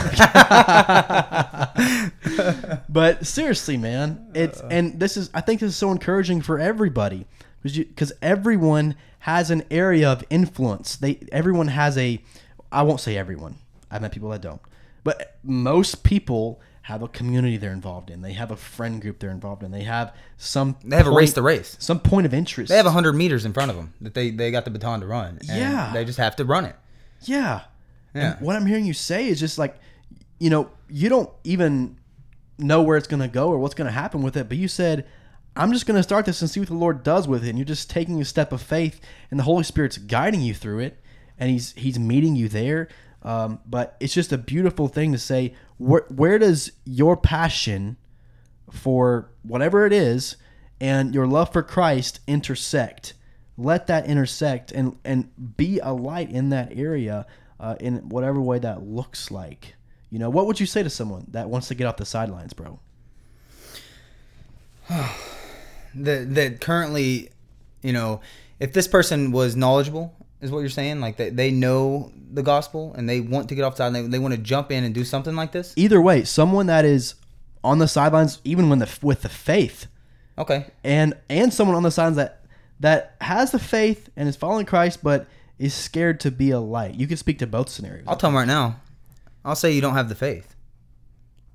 [2.89, 7.26] but seriously, man, it's and this is I think this is so encouraging for everybody
[7.62, 10.97] because because everyone has an area of influence.
[10.97, 12.21] They everyone has a
[12.71, 13.56] I won't say everyone.
[13.89, 14.60] I've met people that don't,
[15.06, 18.22] but most people have a community they're involved in.
[18.22, 19.72] They have a friend group they're involved in.
[19.72, 21.76] They have some They have a race to race.
[21.80, 22.69] some point of interest.
[22.69, 25.08] They have hundred meters in front of them that they they got the baton to
[25.08, 25.38] run.
[25.39, 25.91] and Yeah.
[25.93, 26.76] they just have to run it.
[27.22, 27.62] Yeah.
[28.13, 28.34] Yeah.
[28.34, 29.76] And what I'm hearing you say is just like,
[30.39, 31.98] you know, you don't even
[32.60, 34.67] know where it's going to go or what's going to happen with it, but you
[34.67, 35.06] said,
[35.56, 37.50] I'm just going to start this and see what the Lord does with it.
[37.50, 39.00] And you're just taking a step of faith,
[39.32, 41.00] and the Holy Spirit's guiding you through it,
[41.39, 42.89] and He's He's meeting you there.
[43.24, 45.54] Um, but it's just a beautiful thing to say.
[45.78, 47.98] Where where does your passion
[48.72, 50.38] for whatever it is
[50.80, 53.14] and your love for Christ intersect?
[53.58, 57.26] Let that intersect and and be a light in that area
[57.60, 59.76] uh, in whatever way that looks like.
[60.10, 62.54] You know, what would you say to someone that wants to get off the sidelines,
[62.54, 62.80] bro?
[64.90, 67.30] that that currently,
[67.82, 68.22] you know,
[68.60, 72.94] if this person was knowledgeable, is what you're saying, like they, they know the gospel
[72.96, 74.84] and they want to get off the side, and they, they want to jump in
[74.84, 75.74] and do something like this.
[75.76, 77.16] Either way, someone that is
[77.64, 79.88] on the sidelines, even when the with the faith,
[80.38, 82.44] Okay, and and someone on the sidelines that
[82.80, 85.28] that has the faith and is following Christ, but
[85.60, 86.96] is scared to be a light.
[86.96, 88.06] You can speak to both scenarios.
[88.08, 88.82] I'll tell them right now.
[89.46, 90.56] I'll say you don't have the faith.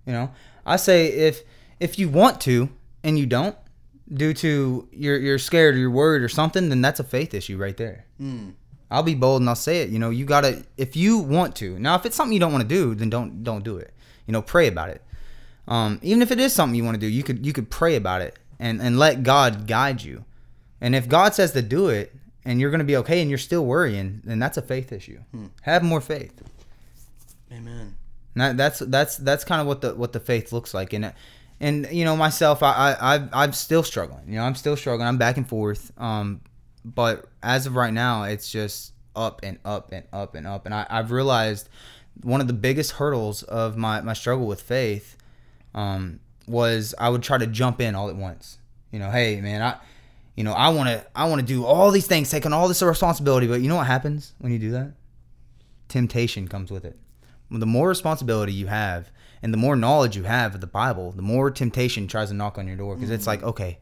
[0.06, 0.30] You know,
[0.64, 1.42] I say if
[1.80, 2.70] if you want to
[3.02, 3.56] and you don't,
[4.12, 7.56] due to you're you're scared or you're worried or something, then that's a faith issue
[7.58, 8.06] right there.
[8.18, 8.50] Hmm.
[8.90, 9.90] I'll be bold and I'll say it.
[9.90, 11.78] You know, you gotta if you want to.
[11.78, 13.92] Now, if it's something you don't want to do, then don't don't do it.
[14.26, 15.02] You know, pray about it.
[15.66, 17.96] Um, even if it is something you want to do, you could you could pray
[17.96, 20.24] about it and and let God guide you.
[20.80, 23.64] And if God says to do it and you're gonna be okay and you're still
[23.66, 25.20] worrying, then that's a faith issue.
[25.62, 26.40] Have more faith.
[27.52, 27.96] Amen.
[28.34, 31.12] And that, that's that's that's kind of what the what the faith looks like, and
[31.60, 34.28] and you know myself, I I I've- I'm still struggling.
[34.28, 35.08] You know, I'm still struggling.
[35.08, 35.90] I'm back and forth.
[35.98, 36.40] Um,
[36.84, 40.66] but as of right now, it's just up and up and up and up.
[40.66, 41.68] And I, I've realized
[42.22, 45.16] one of the biggest hurdles of my my struggle with faith,
[45.74, 48.58] um, was I would try to jump in all at once.
[48.92, 49.76] You know, hey man, I.
[50.36, 52.68] You know, I want to I want to do all these things, take on all
[52.68, 54.92] this responsibility, but you know what happens when you do that?
[55.88, 56.96] Temptation comes with it
[57.50, 59.10] the more responsibility you have
[59.42, 62.58] and the more knowledge you have of the Bible, the more temptation tries to knock
[62.58, 63.78] on your door because it's like, okay,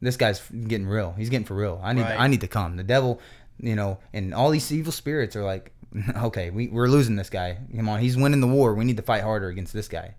[0.00, 1.14] this guy's getting real.
[1.16, 1.80] He's getting for real.
[1.82, 2.20] I need Right.
[2.20, 2.76] I need to come.
[2.76, 3.20] The devil,
[3.58, 5.72] you know, and all these evil spirits are like,
[6.16, 7.58] okay, we, we're losing this guy.
[7.74, 8.74] Come on, he's winning the war.
[8.74, 10.14] We need to fight harder against this guy.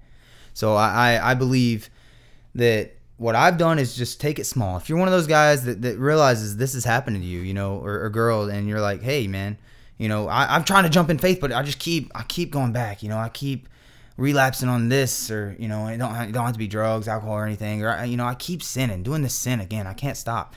[0.53, 1.89] So I, I, I believe
[2.55, 4.77] that what I've done is just take it small.
[4.77, 7.53] If you're one of those guys that, that realizes this is happening to you, you
[7.53, 9.57] know, or, or girl, and you're like, hey man,
[9.97, 12.51] you know, I, I'm trying to jump in faith, but I just keep I keep
[12.51, 13.03] going back.
[13.03, 13.69] You know, I keep
[14.21, 17.35] relapsing on this, or you know, it don't it don't have to be drugs, alcohol,
[17.35, 19.87] or anything, or you know, I keep sinning, doing this sin again.
[19.87, 20.53] I can't stop.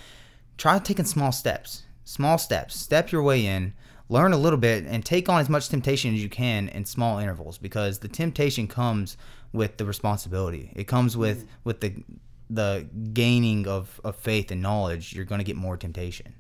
[0.59, 2.79] Try taking small steps, small steps.
[2.79, 3.75] Step your way in.
[4.11, 7.19] Learn a little bit and take on as much temptation as you can in small
[7.19, 9.17] intervals because the temptation comes
[9.53, 10.71] with the responsibility.
[10.77, 11.23] It comes mm-hmm.
[11.23, 12.05] with with the
[12.51, 15.15] the gaining of, of faith and knowledge.
[15.15, 16.35] You're going to get more temptation.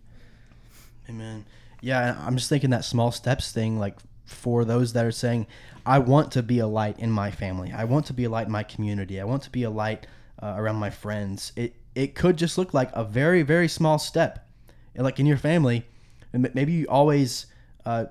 [1.08, 1.46] Amen.
[1.80, 5.46] Yeah, I'm just thinking that small steps thing, like for those that are saying,
[5.86, 7.72] I want to be a light in my family.
[7.72, 9.20] I want to be a light in my community.
[9.20, 10.06] I want to be a light
[10.42, 11.52] uh, around my friends.
[11.56, 14.48] It it could just look like a very very small step,
[14.94, 15.86] And, like in your family.
[16.32, 17.46] and Maybe you always
[17.84, 18.06] uh,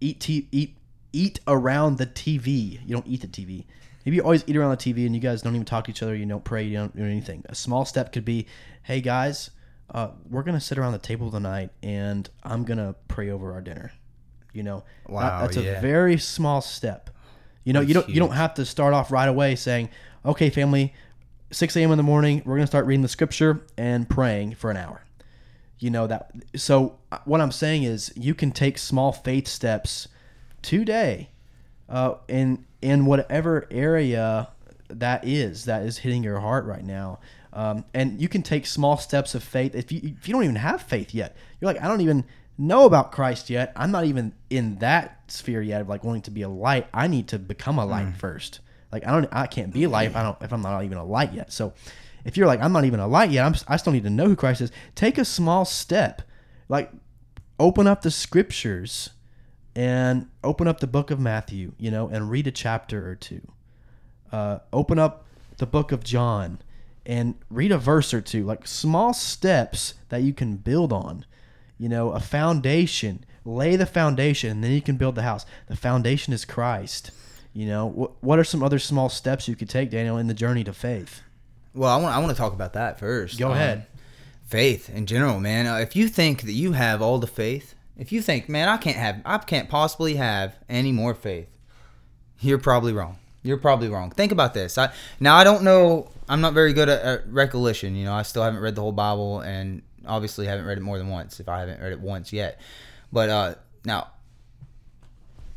[0.00, 0.76] eat t- eat
[1.12, 2.80] eat around the TV.
[2.86, 3.64] You don't eat the TV.
[4.04, 6.02] Maybe you always eat around the TV and you guys don't even talk to each
[6.02, 6.14] other.
[6.14, 6.62] You don't pray.
[6.64, 7.44] You don't do anything.
[7.48, 8.46] A small step could be,
[8.82, 9.50] hey guys,
[9.90, 13.92] uh, we're gonna sit around the table tonight and I'm gonna pray over our dinner.
[14.58, 15.78] You know, Wow, that's yeah.
[15.78, 17.10] a very small step.
[17.62, 19.88] You know, you don't you don't have to start off right away saying,
[20.26, 20.92] okay, family,
[21.52, 21.92] 6 a.m.
[21.92, 25.04] in the morning, we're gonna start reading the scripture and praying for an hour.
[25.78, 26.32] You know that.
[26.56, 30.08] So uh, what I'm saying is, you can take small faith steps
[30.60, 31.30] today,
[31.88, 34.48] uh, in in whatever area
[34.88, 37.20] that is that is hitting your heart right now.
[37.52, 40.56] Um, and you can take small steps of faith if you if you don't even
[40.56, 41.36] have faith yet.
[41.60, 42.24] You're like, I don't even
[42.58, 43.72] know about Christ yet.
[43.76, 46.88] I'm not even in that sphere yet of like wanting to be a light.
[46.92, 48.60] I need to become a light first.
[48.90, 50.98] Like I don't, I can't be a light if I don't if I'm not even
[50.98, 51.52] a light yet.
[51.52, 51.72] So
[52.24, 54.26] if you're like I'm not even a light yet, I'm I still need to know
[54.26, 54.72] who Christ is.
[54.94, 56.22] Take a small step,
[56.68, 56.90] like
[57.60, 59.10] open up the scriptures
[59.76, 63.42] and open up the book of Matthew, you know, and read a chapter or two.
[64.32, 65.26] Uh, open up
[65.58, 66.58] the book of John
[67.06, 71.24] and read a verse or two, like small steps that you can build on.
[71.78, 73.24] You know, a foundation.
[73.44, 75.46] Lay the foundation, and then you can build the house.
[75.68, 77.10] The foundation is Christ.
[77.54, 80.34] You know, what, what are some other small steps you could take, Daniel, in the
[80.34, 81.22] journey to faith?
[81.74, 83.38] Well, I want I want to talk about that first.
[83.38, 83.86] Go Um, ahead.
[84.46, 85.66] Faith in general, man.
[85.66, 88.76] Uh, if you think that you have all the faith, if you think, man, I
[88.76, 91.48] can't have, I can't possibly have any more faith,
[92.40, 93.18] you're probably wrong.
[93.42, 94.10] You're probably wrong.
[94.10, 94.76] Think about this.
[94.78, 96.10] I now I don't know.
[96.28, 97.94] I'm not very good at, at recollection.
[97.96, 100.98] You know, I still haven't read the whole Bible, and obviously haven't read it more
[100.98, 101.38] than once.
[101.40, 102.60] If I haven't read it once yet,
[103.12, 104.08] but uh, now,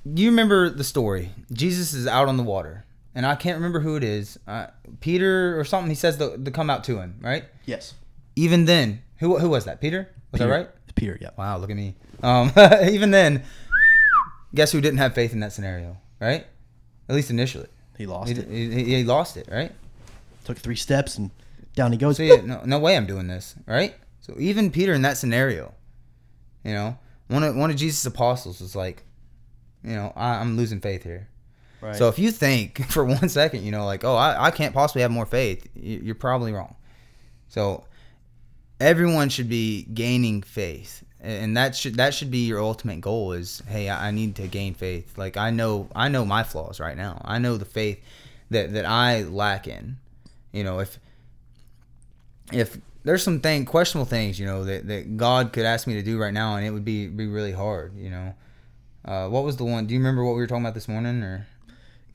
[0.06, 1.32] you remember the story?
[1.52, 2.86] Jesus is out on the water,
[3.16, 4.40] and I can't remember who it is.
[4.48, 4.68] Uh,
[5.00, 5.90] Peter or something.
[5.90, 7.46] He says to, to come out to him, right?
[7.66, 7.94] Yes.
[8.36, 9.82] Even then, who who was that?
[9.82, 10.10] Peter?
[10.32, 10.70] Was that right?
[10.96, 11.30] Peter, yeah.
[11.38, 11.96] Wow, look at me.
[12.24, 12.52] Um,
[12.90, 13.44] even then,
[14.56, 16.46] guess who didn't have faith in that scenario, right?
[17.10, 18.48] At least initially, He lost he, it.
[18.50, 19.72] he, he lost it, right?
[20.46, 21.32] Took three steps and
[21.76, 22.18] down he goes.
[22.18, 23.94] So yeah, no, no way I'm doing this, right?
[24.22, 25.74] So even Peter in that scenario,
[26.64, 29.04] you know, one of one of Jesus' apostles was like,
[29.84, 31.28] you know, I, I'm losing faith here.
[31.82, 31.96] Right.
[31.96, 35.02] So if you think for one second, you know, like, oh, I, I can't possibly
[35.02, 36.76] have more faith, you- you're probably wrong.
[37.50, 37.84] So,
[38.80, 43.62] everyone should be gaining faith and that should that should be your ultimate goal is
[43.68, 46.98] hey I I need to gain faith like I know I know my flaws right
[46.98, 48.00] now I know the faith
[48.50, 49.98] that that I lack in
[50.52, 50.98] you know if
[52.52, 56.04] if there's some thing questionable things you know that, that God could ask me to
[56.04, 58.34] do right now and it would be be really hard you know
[59.06, 61.24] uh, what was the one do you remember what we were talking about this morning
[61.24, 61.48] or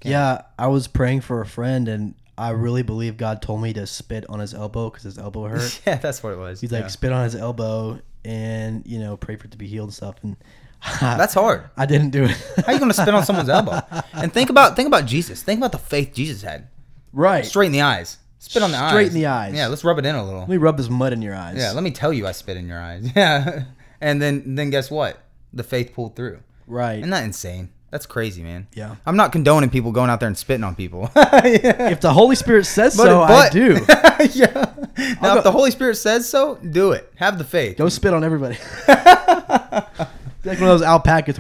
[0.03, 3.87] Yeah, I was praying for a friend, and I really believe God told me to
[3.88, 5.81] spit on his elbow because his elbow hurt.
[5.87, 6.88] yeah that's what it was He's like, Yeah.
[6.88, 10.16] spit on his elbow, and you know, pray for it to be healed and stuff.
[10.22, 10.37] And
[11.01, 12.31] that's hard I didn't do it.
[12.59, 13.81] how are you gonna spit on someone's elbow
[14.12, 16.68] and think about think about Jesus think about the faith Jesus had
[17.12, 17.44] right?
[17.44, 18.18] straight in the eyes.
[18.38, 18.90] Spit on the eyes.
[18.90, 19.55] Straight in the eyes.
[19.55, 20.40] Yeah, let's rub it in a little.
[20.40, 21.57] Let me rub this mud in your eyes.
[21.59, 23.11] Yeah, let me tell you I spit in your eyes.
[23.16, 23.64] Yeah.
[24.01, 25.18] And then then guess what?
[25.53, 26.40] The faith pulled through.
[26.66, 26.99] right.
[26.99, 27.70] Isn't that insane?
[27.90, 28.66] That's crazy, man.
[28.75, 28.96] Yeah.
[29.07, 31.09] I'm not condoning people going out there and spitting on people.
[31.16, 31.22] yeah.
[31.90, 33.79] if the Holy Spirit says But- so, I do.
[34.38, 34.75] yeah.
[35.22, 37.11] Now, go- if the Holy Spirit says so, do it.
[37.16, 37.79] Have the faith.
[37.79, 38.59] Go spit on everybody.
[38.88, 41.38] like one of those alpacas.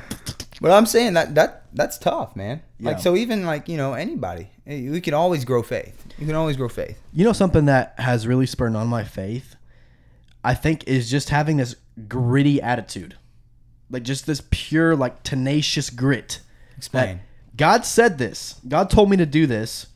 [0.66, 2.60] But I'm saying that that that's tough, man.
[2.80, 2.90] Yeah.
[2.90, 6.04] Like so, even like you know anybody, eh, we can always grow faith.
[6.18, 7.00] You can always grow faith.
[7.12, 9.54] You know something that has really spurred on my faith,
[10.42, 11.76] I think, is just having this
[12.08, 13.16] gritty attitude,
[13.90, 16.40] like just this pure, like tenacious grit.
[16.76, 17.18] Explain.
[17.18, 18.60] That God said this.
[18.66, 19.86] God told me to do this.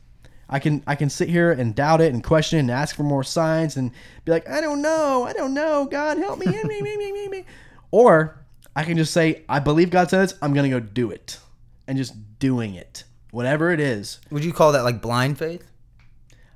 [0.49, 3.03] I can I can sit here and doubt it and question it and ask for
[3.03, 3.91] more signs and
[4.25, 5.89] be like, I don't know, I don't know.
[5.91, 7.45] God help me, me, me, me, me, me.
[7.91, 8.40] Or
[8.75, 10.35] I can just say, I believe God said this.
[10.41, 11.39] I'm gonna go do it,
[11.87, 14.21] and just doing it, whatever it is.
[14.31, 15.67] Would you call that like blind faith?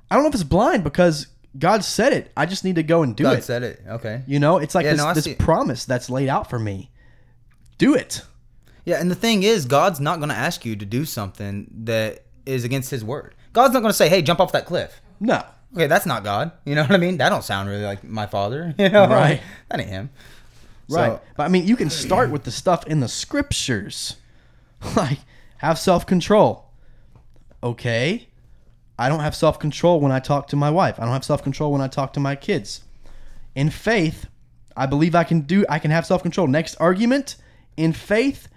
[0.09, 2.31] I don't know if it's blind because God said it.
[2.35, 3.27] I just need to go and do it.
[3.27, 3.43] God it.
[3.43, 3.81] said it.
[3.87, 4.23] Okay.
[4.27, 6.91] You know, it's like Yeah, this, no, this promise that's laid out for me.
[7.77, 8.21] Do it.
[8.85, 12.23] Yeah, and the thing is, God's not going to ask you to do something that
[12.45, 13.33] is against His word.
[13.51, 15.43] God's not going to say, "Hey, jump off that cliff." No.
[15.73, 16.51] Okay, that's not God.
[16.65, 17.17] You know what I mean?
[17.17, 18.73] That don't sound really like my father.
[18.79, 19.41] You know, Right.
[19.69, 20.09] That ain't him.
[20.89, 21.13] Right.
[21.13, 24.17] So- but I mean, you can start with the stuff in the scriptures.
[24.95, 25.19] Like,
[25.59, 26.65] have self control.
[27.63, 28.27] Okay.
[28.99, 30.99] I don't have self control when I talk to my wife.
[30.99, 32.83] I don't have self control when I talk to my kids.
[33.55, 34.27] In faith,
[34.77, 36.47] I believe I can do I can have self control.
[36.47, 37.37] Next argument,
[37.77, 38.47] in faith,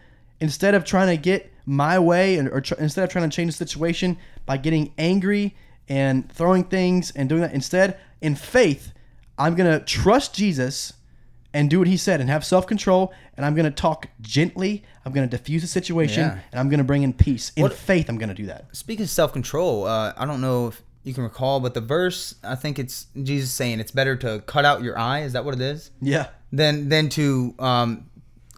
[0.40, 3.56] instead of trying to get my way and or tr- instead of trying to change
[3.56, 5.56] the situation by getting angry
[5.88, 8.92] and throwing things and doing that instead, in faith,
[9.38, 10.92] I'm going to trust Jesus
[11.54, 14.82] and do what he said and have self-control and I'm going to talk gently.
[15.04, 16.38] I'm going to diffuse the situation Yeah.
[16.52, 17.52] and I'm going to bring in peace.
[17.56, 18.66] In What- faith, I'm going to do that.
[18.76, 22.34] Speaking of self control, uh, I don't know if you can recall, but the verse
[22.44, 25.20] I think it's Jesus saying it's better to cut out your eye.
[25.22, 25.90] Is that what it is?
[26.02, 26.26] Yeah.
[26.52, 28.07] Than than to um,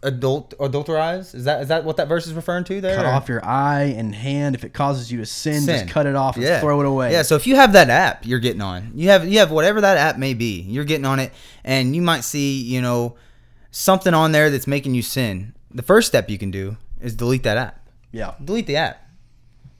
[0.03, 1.35] adult adulterize.
[1.35, 2.97] Is that is that what that verse is referring to there?
[2.97, 5.81] Cut or- off your eye and hand if it causes you to sin, Sin.
[5.81, 7.13] just cut it off and throw it away.
[7.13, 8.93] Yeah, so if you have that app, you're getting on.
[8.95, 10.61] You have you have whatever that app may be.
[10.63, 11.33] You're getting on it,
[11.65, 13.17] and you might see you know
[13.71, 15.55] something on there that's making you sin.
[15.71, 17.89] The first step you can do is delete that app.
[18.13, 18.35] Yeah.
[18.45, 19.07] Delete the app.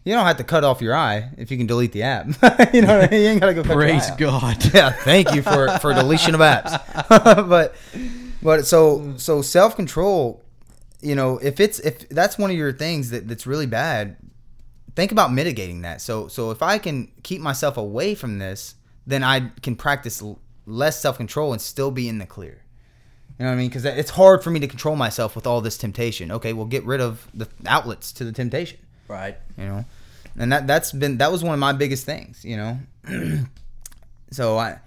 [0.05, 2.27] You don't have to cut off your eye if you can delete the app.
[2.73, 3.21] you know, what I mean?
[3.23, 3.63] you ain't gotta go.
[3.63, 4.19] Praise eye out.
[4.19, 4.75] God.
[4.75, 6.81] Yeah, thank you for for deletion of apps.
[7.49, 7.75] but
[8.43, 9.21] but so mm.
[9.21, 10.43] so self control.
[11.01, 14.17] You know, if it's if that's one of your things that that's really bad,
[14.97, 16.01] think about mitigating that.
[16.01, 18.75] So so if I can keep myself away from this,
[19.07, 22.63] then I can practice l- less self control and still be in the clear.
[23.39, 23.69] You know what I mean?
[23.69, 26.31] Because it's hard for me to control myself with all this temptation.
[26.31, 29.37] Okay, well, get rid of the outlets to the temptation Right.
[29.59, 29.85] you know
[30.39, 32.79] and that that's been that was one of my biggest things you know
[34.31, 34.79] so i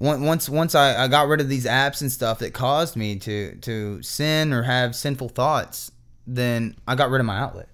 [0.00, 3.56] once once I, I got rid of these apps and stuff that caused me to
[3.56, 5.90] to sin or have sinful thoughts
[6.26, 7.68] then i got rid of my outlet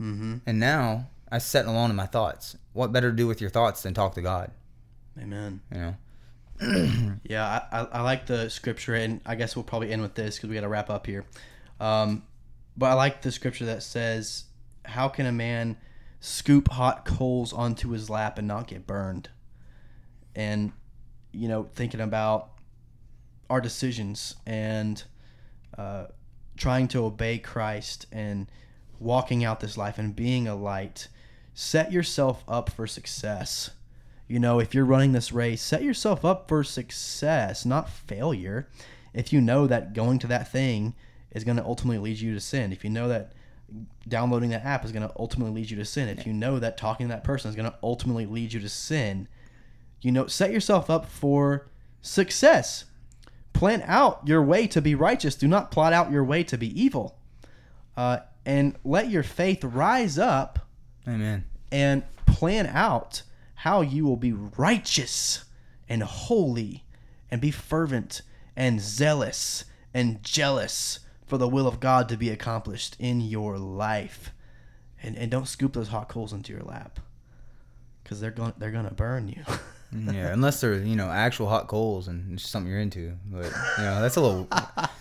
[0.00, 0.36] Mm-hmm.
[0.46, 3.82] and now i sit alone in my thoughts what better to do with your thoughts
[3.82, 4.50] than talk to god
[5.20, 5.60] Amen.
[5.72, 5.94] you know
[7.22, 10.36] Yeah, I, I, I like the scripture, and I guess we'll probably end with this
[10.36, 11.24] because we got to wrap up here.
[11.78, 12.24] Um,
[12.76, 14.44] but I like the scripture that says,
[14.84, 15.76] "How can a man
[16.18, 19.28] scoop hot coals onto his lap and not get burned?"
[20.34, 20.72] And
[21.32, 22.50] you know, thinking about
[23.50, 25.02] our decisions and
[25.76, 26.06] uh,
[26.56, 28.50] trying to obey Christ and
[28.98, 31.08] walking out this life and being a light,
[31.54, 33.70] set yourself up for success.
[34.26, 38.68] You know, if you're running this race, set yourself up for success, not failure.
[39.14, 40.94] If you know that going to that thing
[41.32, 43.32] is going to ultimately lead you to sin, if you know that
[44.06, 46.76] downloading that app is going to ultimately lead you to sin, if you know that
[46.76, 49.28] talking to that person is going to ultimately lead you to sin,
[50.00, 51.68] you know, set yourself up for
[52.02, 52.84] success.
[53.52, 55.34] Plan out your way to be righteous.
[55.34, 57.18] Do not plot out your way to be evil.
[57.96, 60.60] Uh, and let your faith rise up
[61.06, 63.22] amen and plan out
[63.54, 65.44] how you will be righteous
[65.88, 66.84] and holy
[67.30, 68.22] and be fervent
[68.56, 74.32] and zealous and jealous for the will of God to be accomplished in your life.
[75.02, 77.00] And, and don't scoop those hot coals into your lap
[78.02, 79.42] because they're going they're gonna burn you.
[79.92, 83.14] yeah, unless they're you know actual hot coals and it's something you're into.
[83.26, 83.46] But
[83.78, 84.48] you know that's a little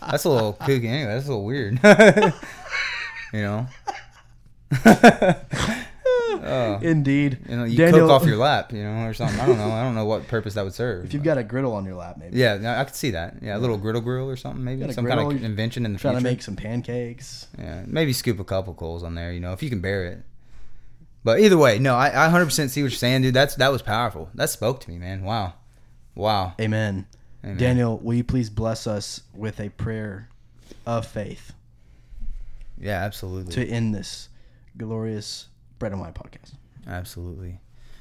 [0.02, 1.14] that's a little kooky anyway.
[1.14, 1.80] That's a little weird.
[3.34, 3.68] you know.
[6.44, 7.40] oh, Indeed.
[7.50, 9.40] You know, you Daniel, cook off your lap, you know, or something.
[9.40, 9.72] I don't know.
[9.72, 11.06] I don't know what purpose that would serve.
[11.06, 12.38] If you've got a griddle on your lap, maybe.
[12.38, 13.38] Yeah, I could see that.
[13.42, 16.00] Yeah, a little griddle grill or something, maybe some griddle, kind of invention in the
[16.00, 16.22] trying future.
[16.22, 17.48] Trying to make some pancakes.
[17.58, 20.24] Yeah, maybe scoop a couple coals on there, you know, if you can bear it.
[21.28, 23.34] But either way, no, I, I 100% see what you're saying, dude.
[23.34, 24.30] That's that was powerful.
[24.36, 25.24] That spoke to me, man.
[25.26, 25.56] Wow,
[26.16, 26.54] wow.
[26.58, 27.06] Amen.
[27.44, 27.58] Amen.
[27.58, 30.30] Daniel, will you please bless us with a prayer
[30.86, 31.52] of faith?
[32.80, 33.54] Yeah, absolutely.
[33.56, 34.30] To end this
[34.78, 36.54] glorious bread and wine podcast.
[36.88, 37.60] Absolutely.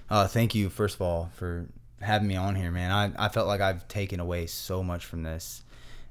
[0.09, 1.67] Uh, thank you, first of all, for
[2.01, 2.93] having me on here, man.
[2.93, 5.65] I, I felt like I've taken away so much from this.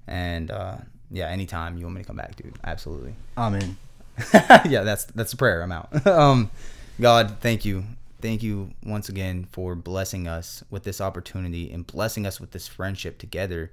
[0.06, 3.16] And uh, yeah, anytime you want me to come back, dude, absolutely.
[3.38, 3.78] Amen.
[4.66, 5.62] yeah, that's that's a prayer.
[5.62, 6.06] I'm out.
[6.08, 6.52] um,
[7.00, 7.84] God, thank you.
[8.22, 12.68] Thank you once again for blessing us with this opportunity and blessing us with this
[12.68, 13.72] friendship together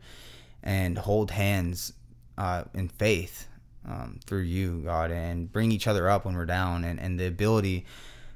[0.63, 1.93] and hold hands
[2.37, 3.47] uh, in faith
[3.87, 7.27] um, through you, God, and bring each other up when we're down and, and the
[7.27, 7.87] ability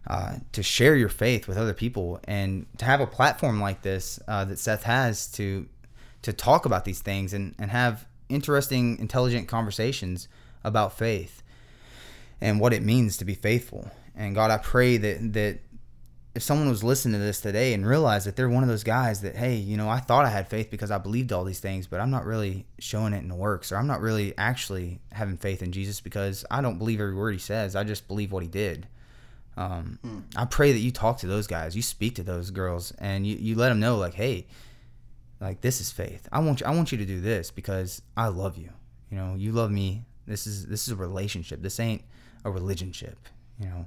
[0.07, 4.21] uh, to share your faith with other people and to have a platform like this
[4.29, 5.67] uh, that Seth has to
[6.23, 10.29] to talk about these things and, and have interesting, intelligent conversations
[10.65, 11.43] about faith
[12.41, 13.91] and what it means to be faithful.
[14.17, 15.61] And God, I pray that that
[16.35, 19.23] if someone was listening to this today and realized that they're one of those guys
[19.23, 21.87] that, hey, you know, I thought I had faith because I believed all these things,
[21.87, 25.39] but I'm not really showing it in the works, or I'm not really actually having
[25.39, 27.75] faith in Jesus because I don't believe every word he says.
[27.75, 28.87] I just believe what he did.
[29.57, 30.23] Um, mm.
[30.37, 33.37] I pray that you talk to those guys, you speak to those girls, and you,
[33.37, 34.47] you let them know, like, hey,
[35.41, 36.29] like this is faith.
[36.31, 38.71] I want you, I want you to do this because I love you.
[39.11, 40.05] You know, you love me.
[40.27, 41.63] This is this is a relationship.
[41.63, 42.03] This ain't
[42.45, 43.15] a religionship.
[43.59, 43.87] You know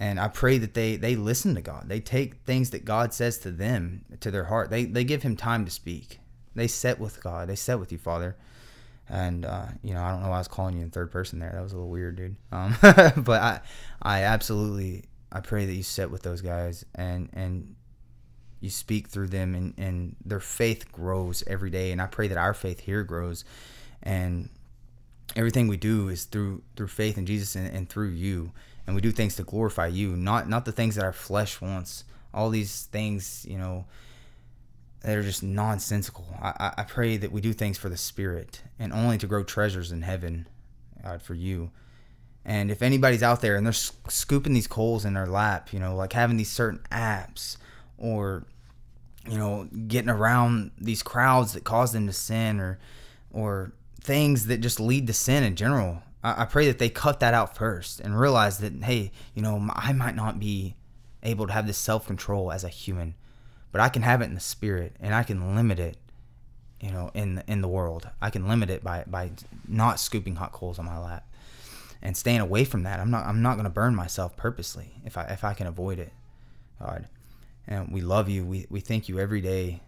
[0.00, 1.84] and I pray that they they listen to God.
[1.86, 4.70] They take things that God says to them to their heart.
[4.70, 6.20] They they give Him time to speak.
[6.54, 7.50] They set with God.
[7.50, 8.36] They set with you, Father.
[9.10, 11.38] And uh, you know, I don't know why I was calling you in third person
[11.38, 11.52] there.
[11.52, 12.36] That was a little weird, dude.
[12.50, 13.60] Um, but I
[14.00, 17.76] I absolutely I pray that you sit with those guys and and
[18.60, 22.36] you speak through them and, and their faith grows every day and I pray that
[22.36, 23.42] our faith here grows
[24.02, 24.50] and
[25.34, 28.52] everything we do is through through faith in Jesus and, and through you
[28.90, 32.02] and we do things to glorify you, not not the things that our flesh wants.
[32.34, 33.84] All these things, you know,
[35.02, 36.26] that are just nonsensical.
[36.42, 39.92] I, I pray that we do things for the Spirit and only to grow treasures
[39.92, 40.48] in heaven,
[41.04, 41.70] God, for you.
[42.44, 45.94] And if anybody's out there and they're scooping these coals in their lap, you know,
[45.94, 47.58] like having these certain apps
[47.96, 48.44] or,
[49.24, 52.80] you know, getting around these crowds that cause them to sin or,
[53.30, 53.70] or
[54.02, 57.56] things that just lead to sin in general, I, pray that they cut that out
[57.56, 60.76] first and realize that, hey, you know, I might not be
[61.22, 63.14] able to have this self control as a human,
[63.72, 65.96] but I can have it in the spirit and I can limit it,
[66.80, 68.08] you know, in in the world.
[68.20, 69.32] I can limit it by by
[69.66, 71.26] not scooping hot coals on my lap
[72.02, 73.00] and staying away from that.
[73.00, 75.98] I'm not I'm not going to burn myself purposely if I if I can avoid
[75.98, 76.12] it.
[76.80, 77.08] God.
[77.66, 78.44] And we love you.
[78.44, 79.80] We we thank you every day.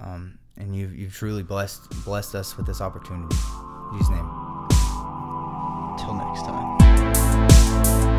[0.00, 3.36] Um, and you you've truly blessed blessed us with this opportunity.
[3.92, 4.51] In Jesus name.
[5.98, 8.11] Till next time.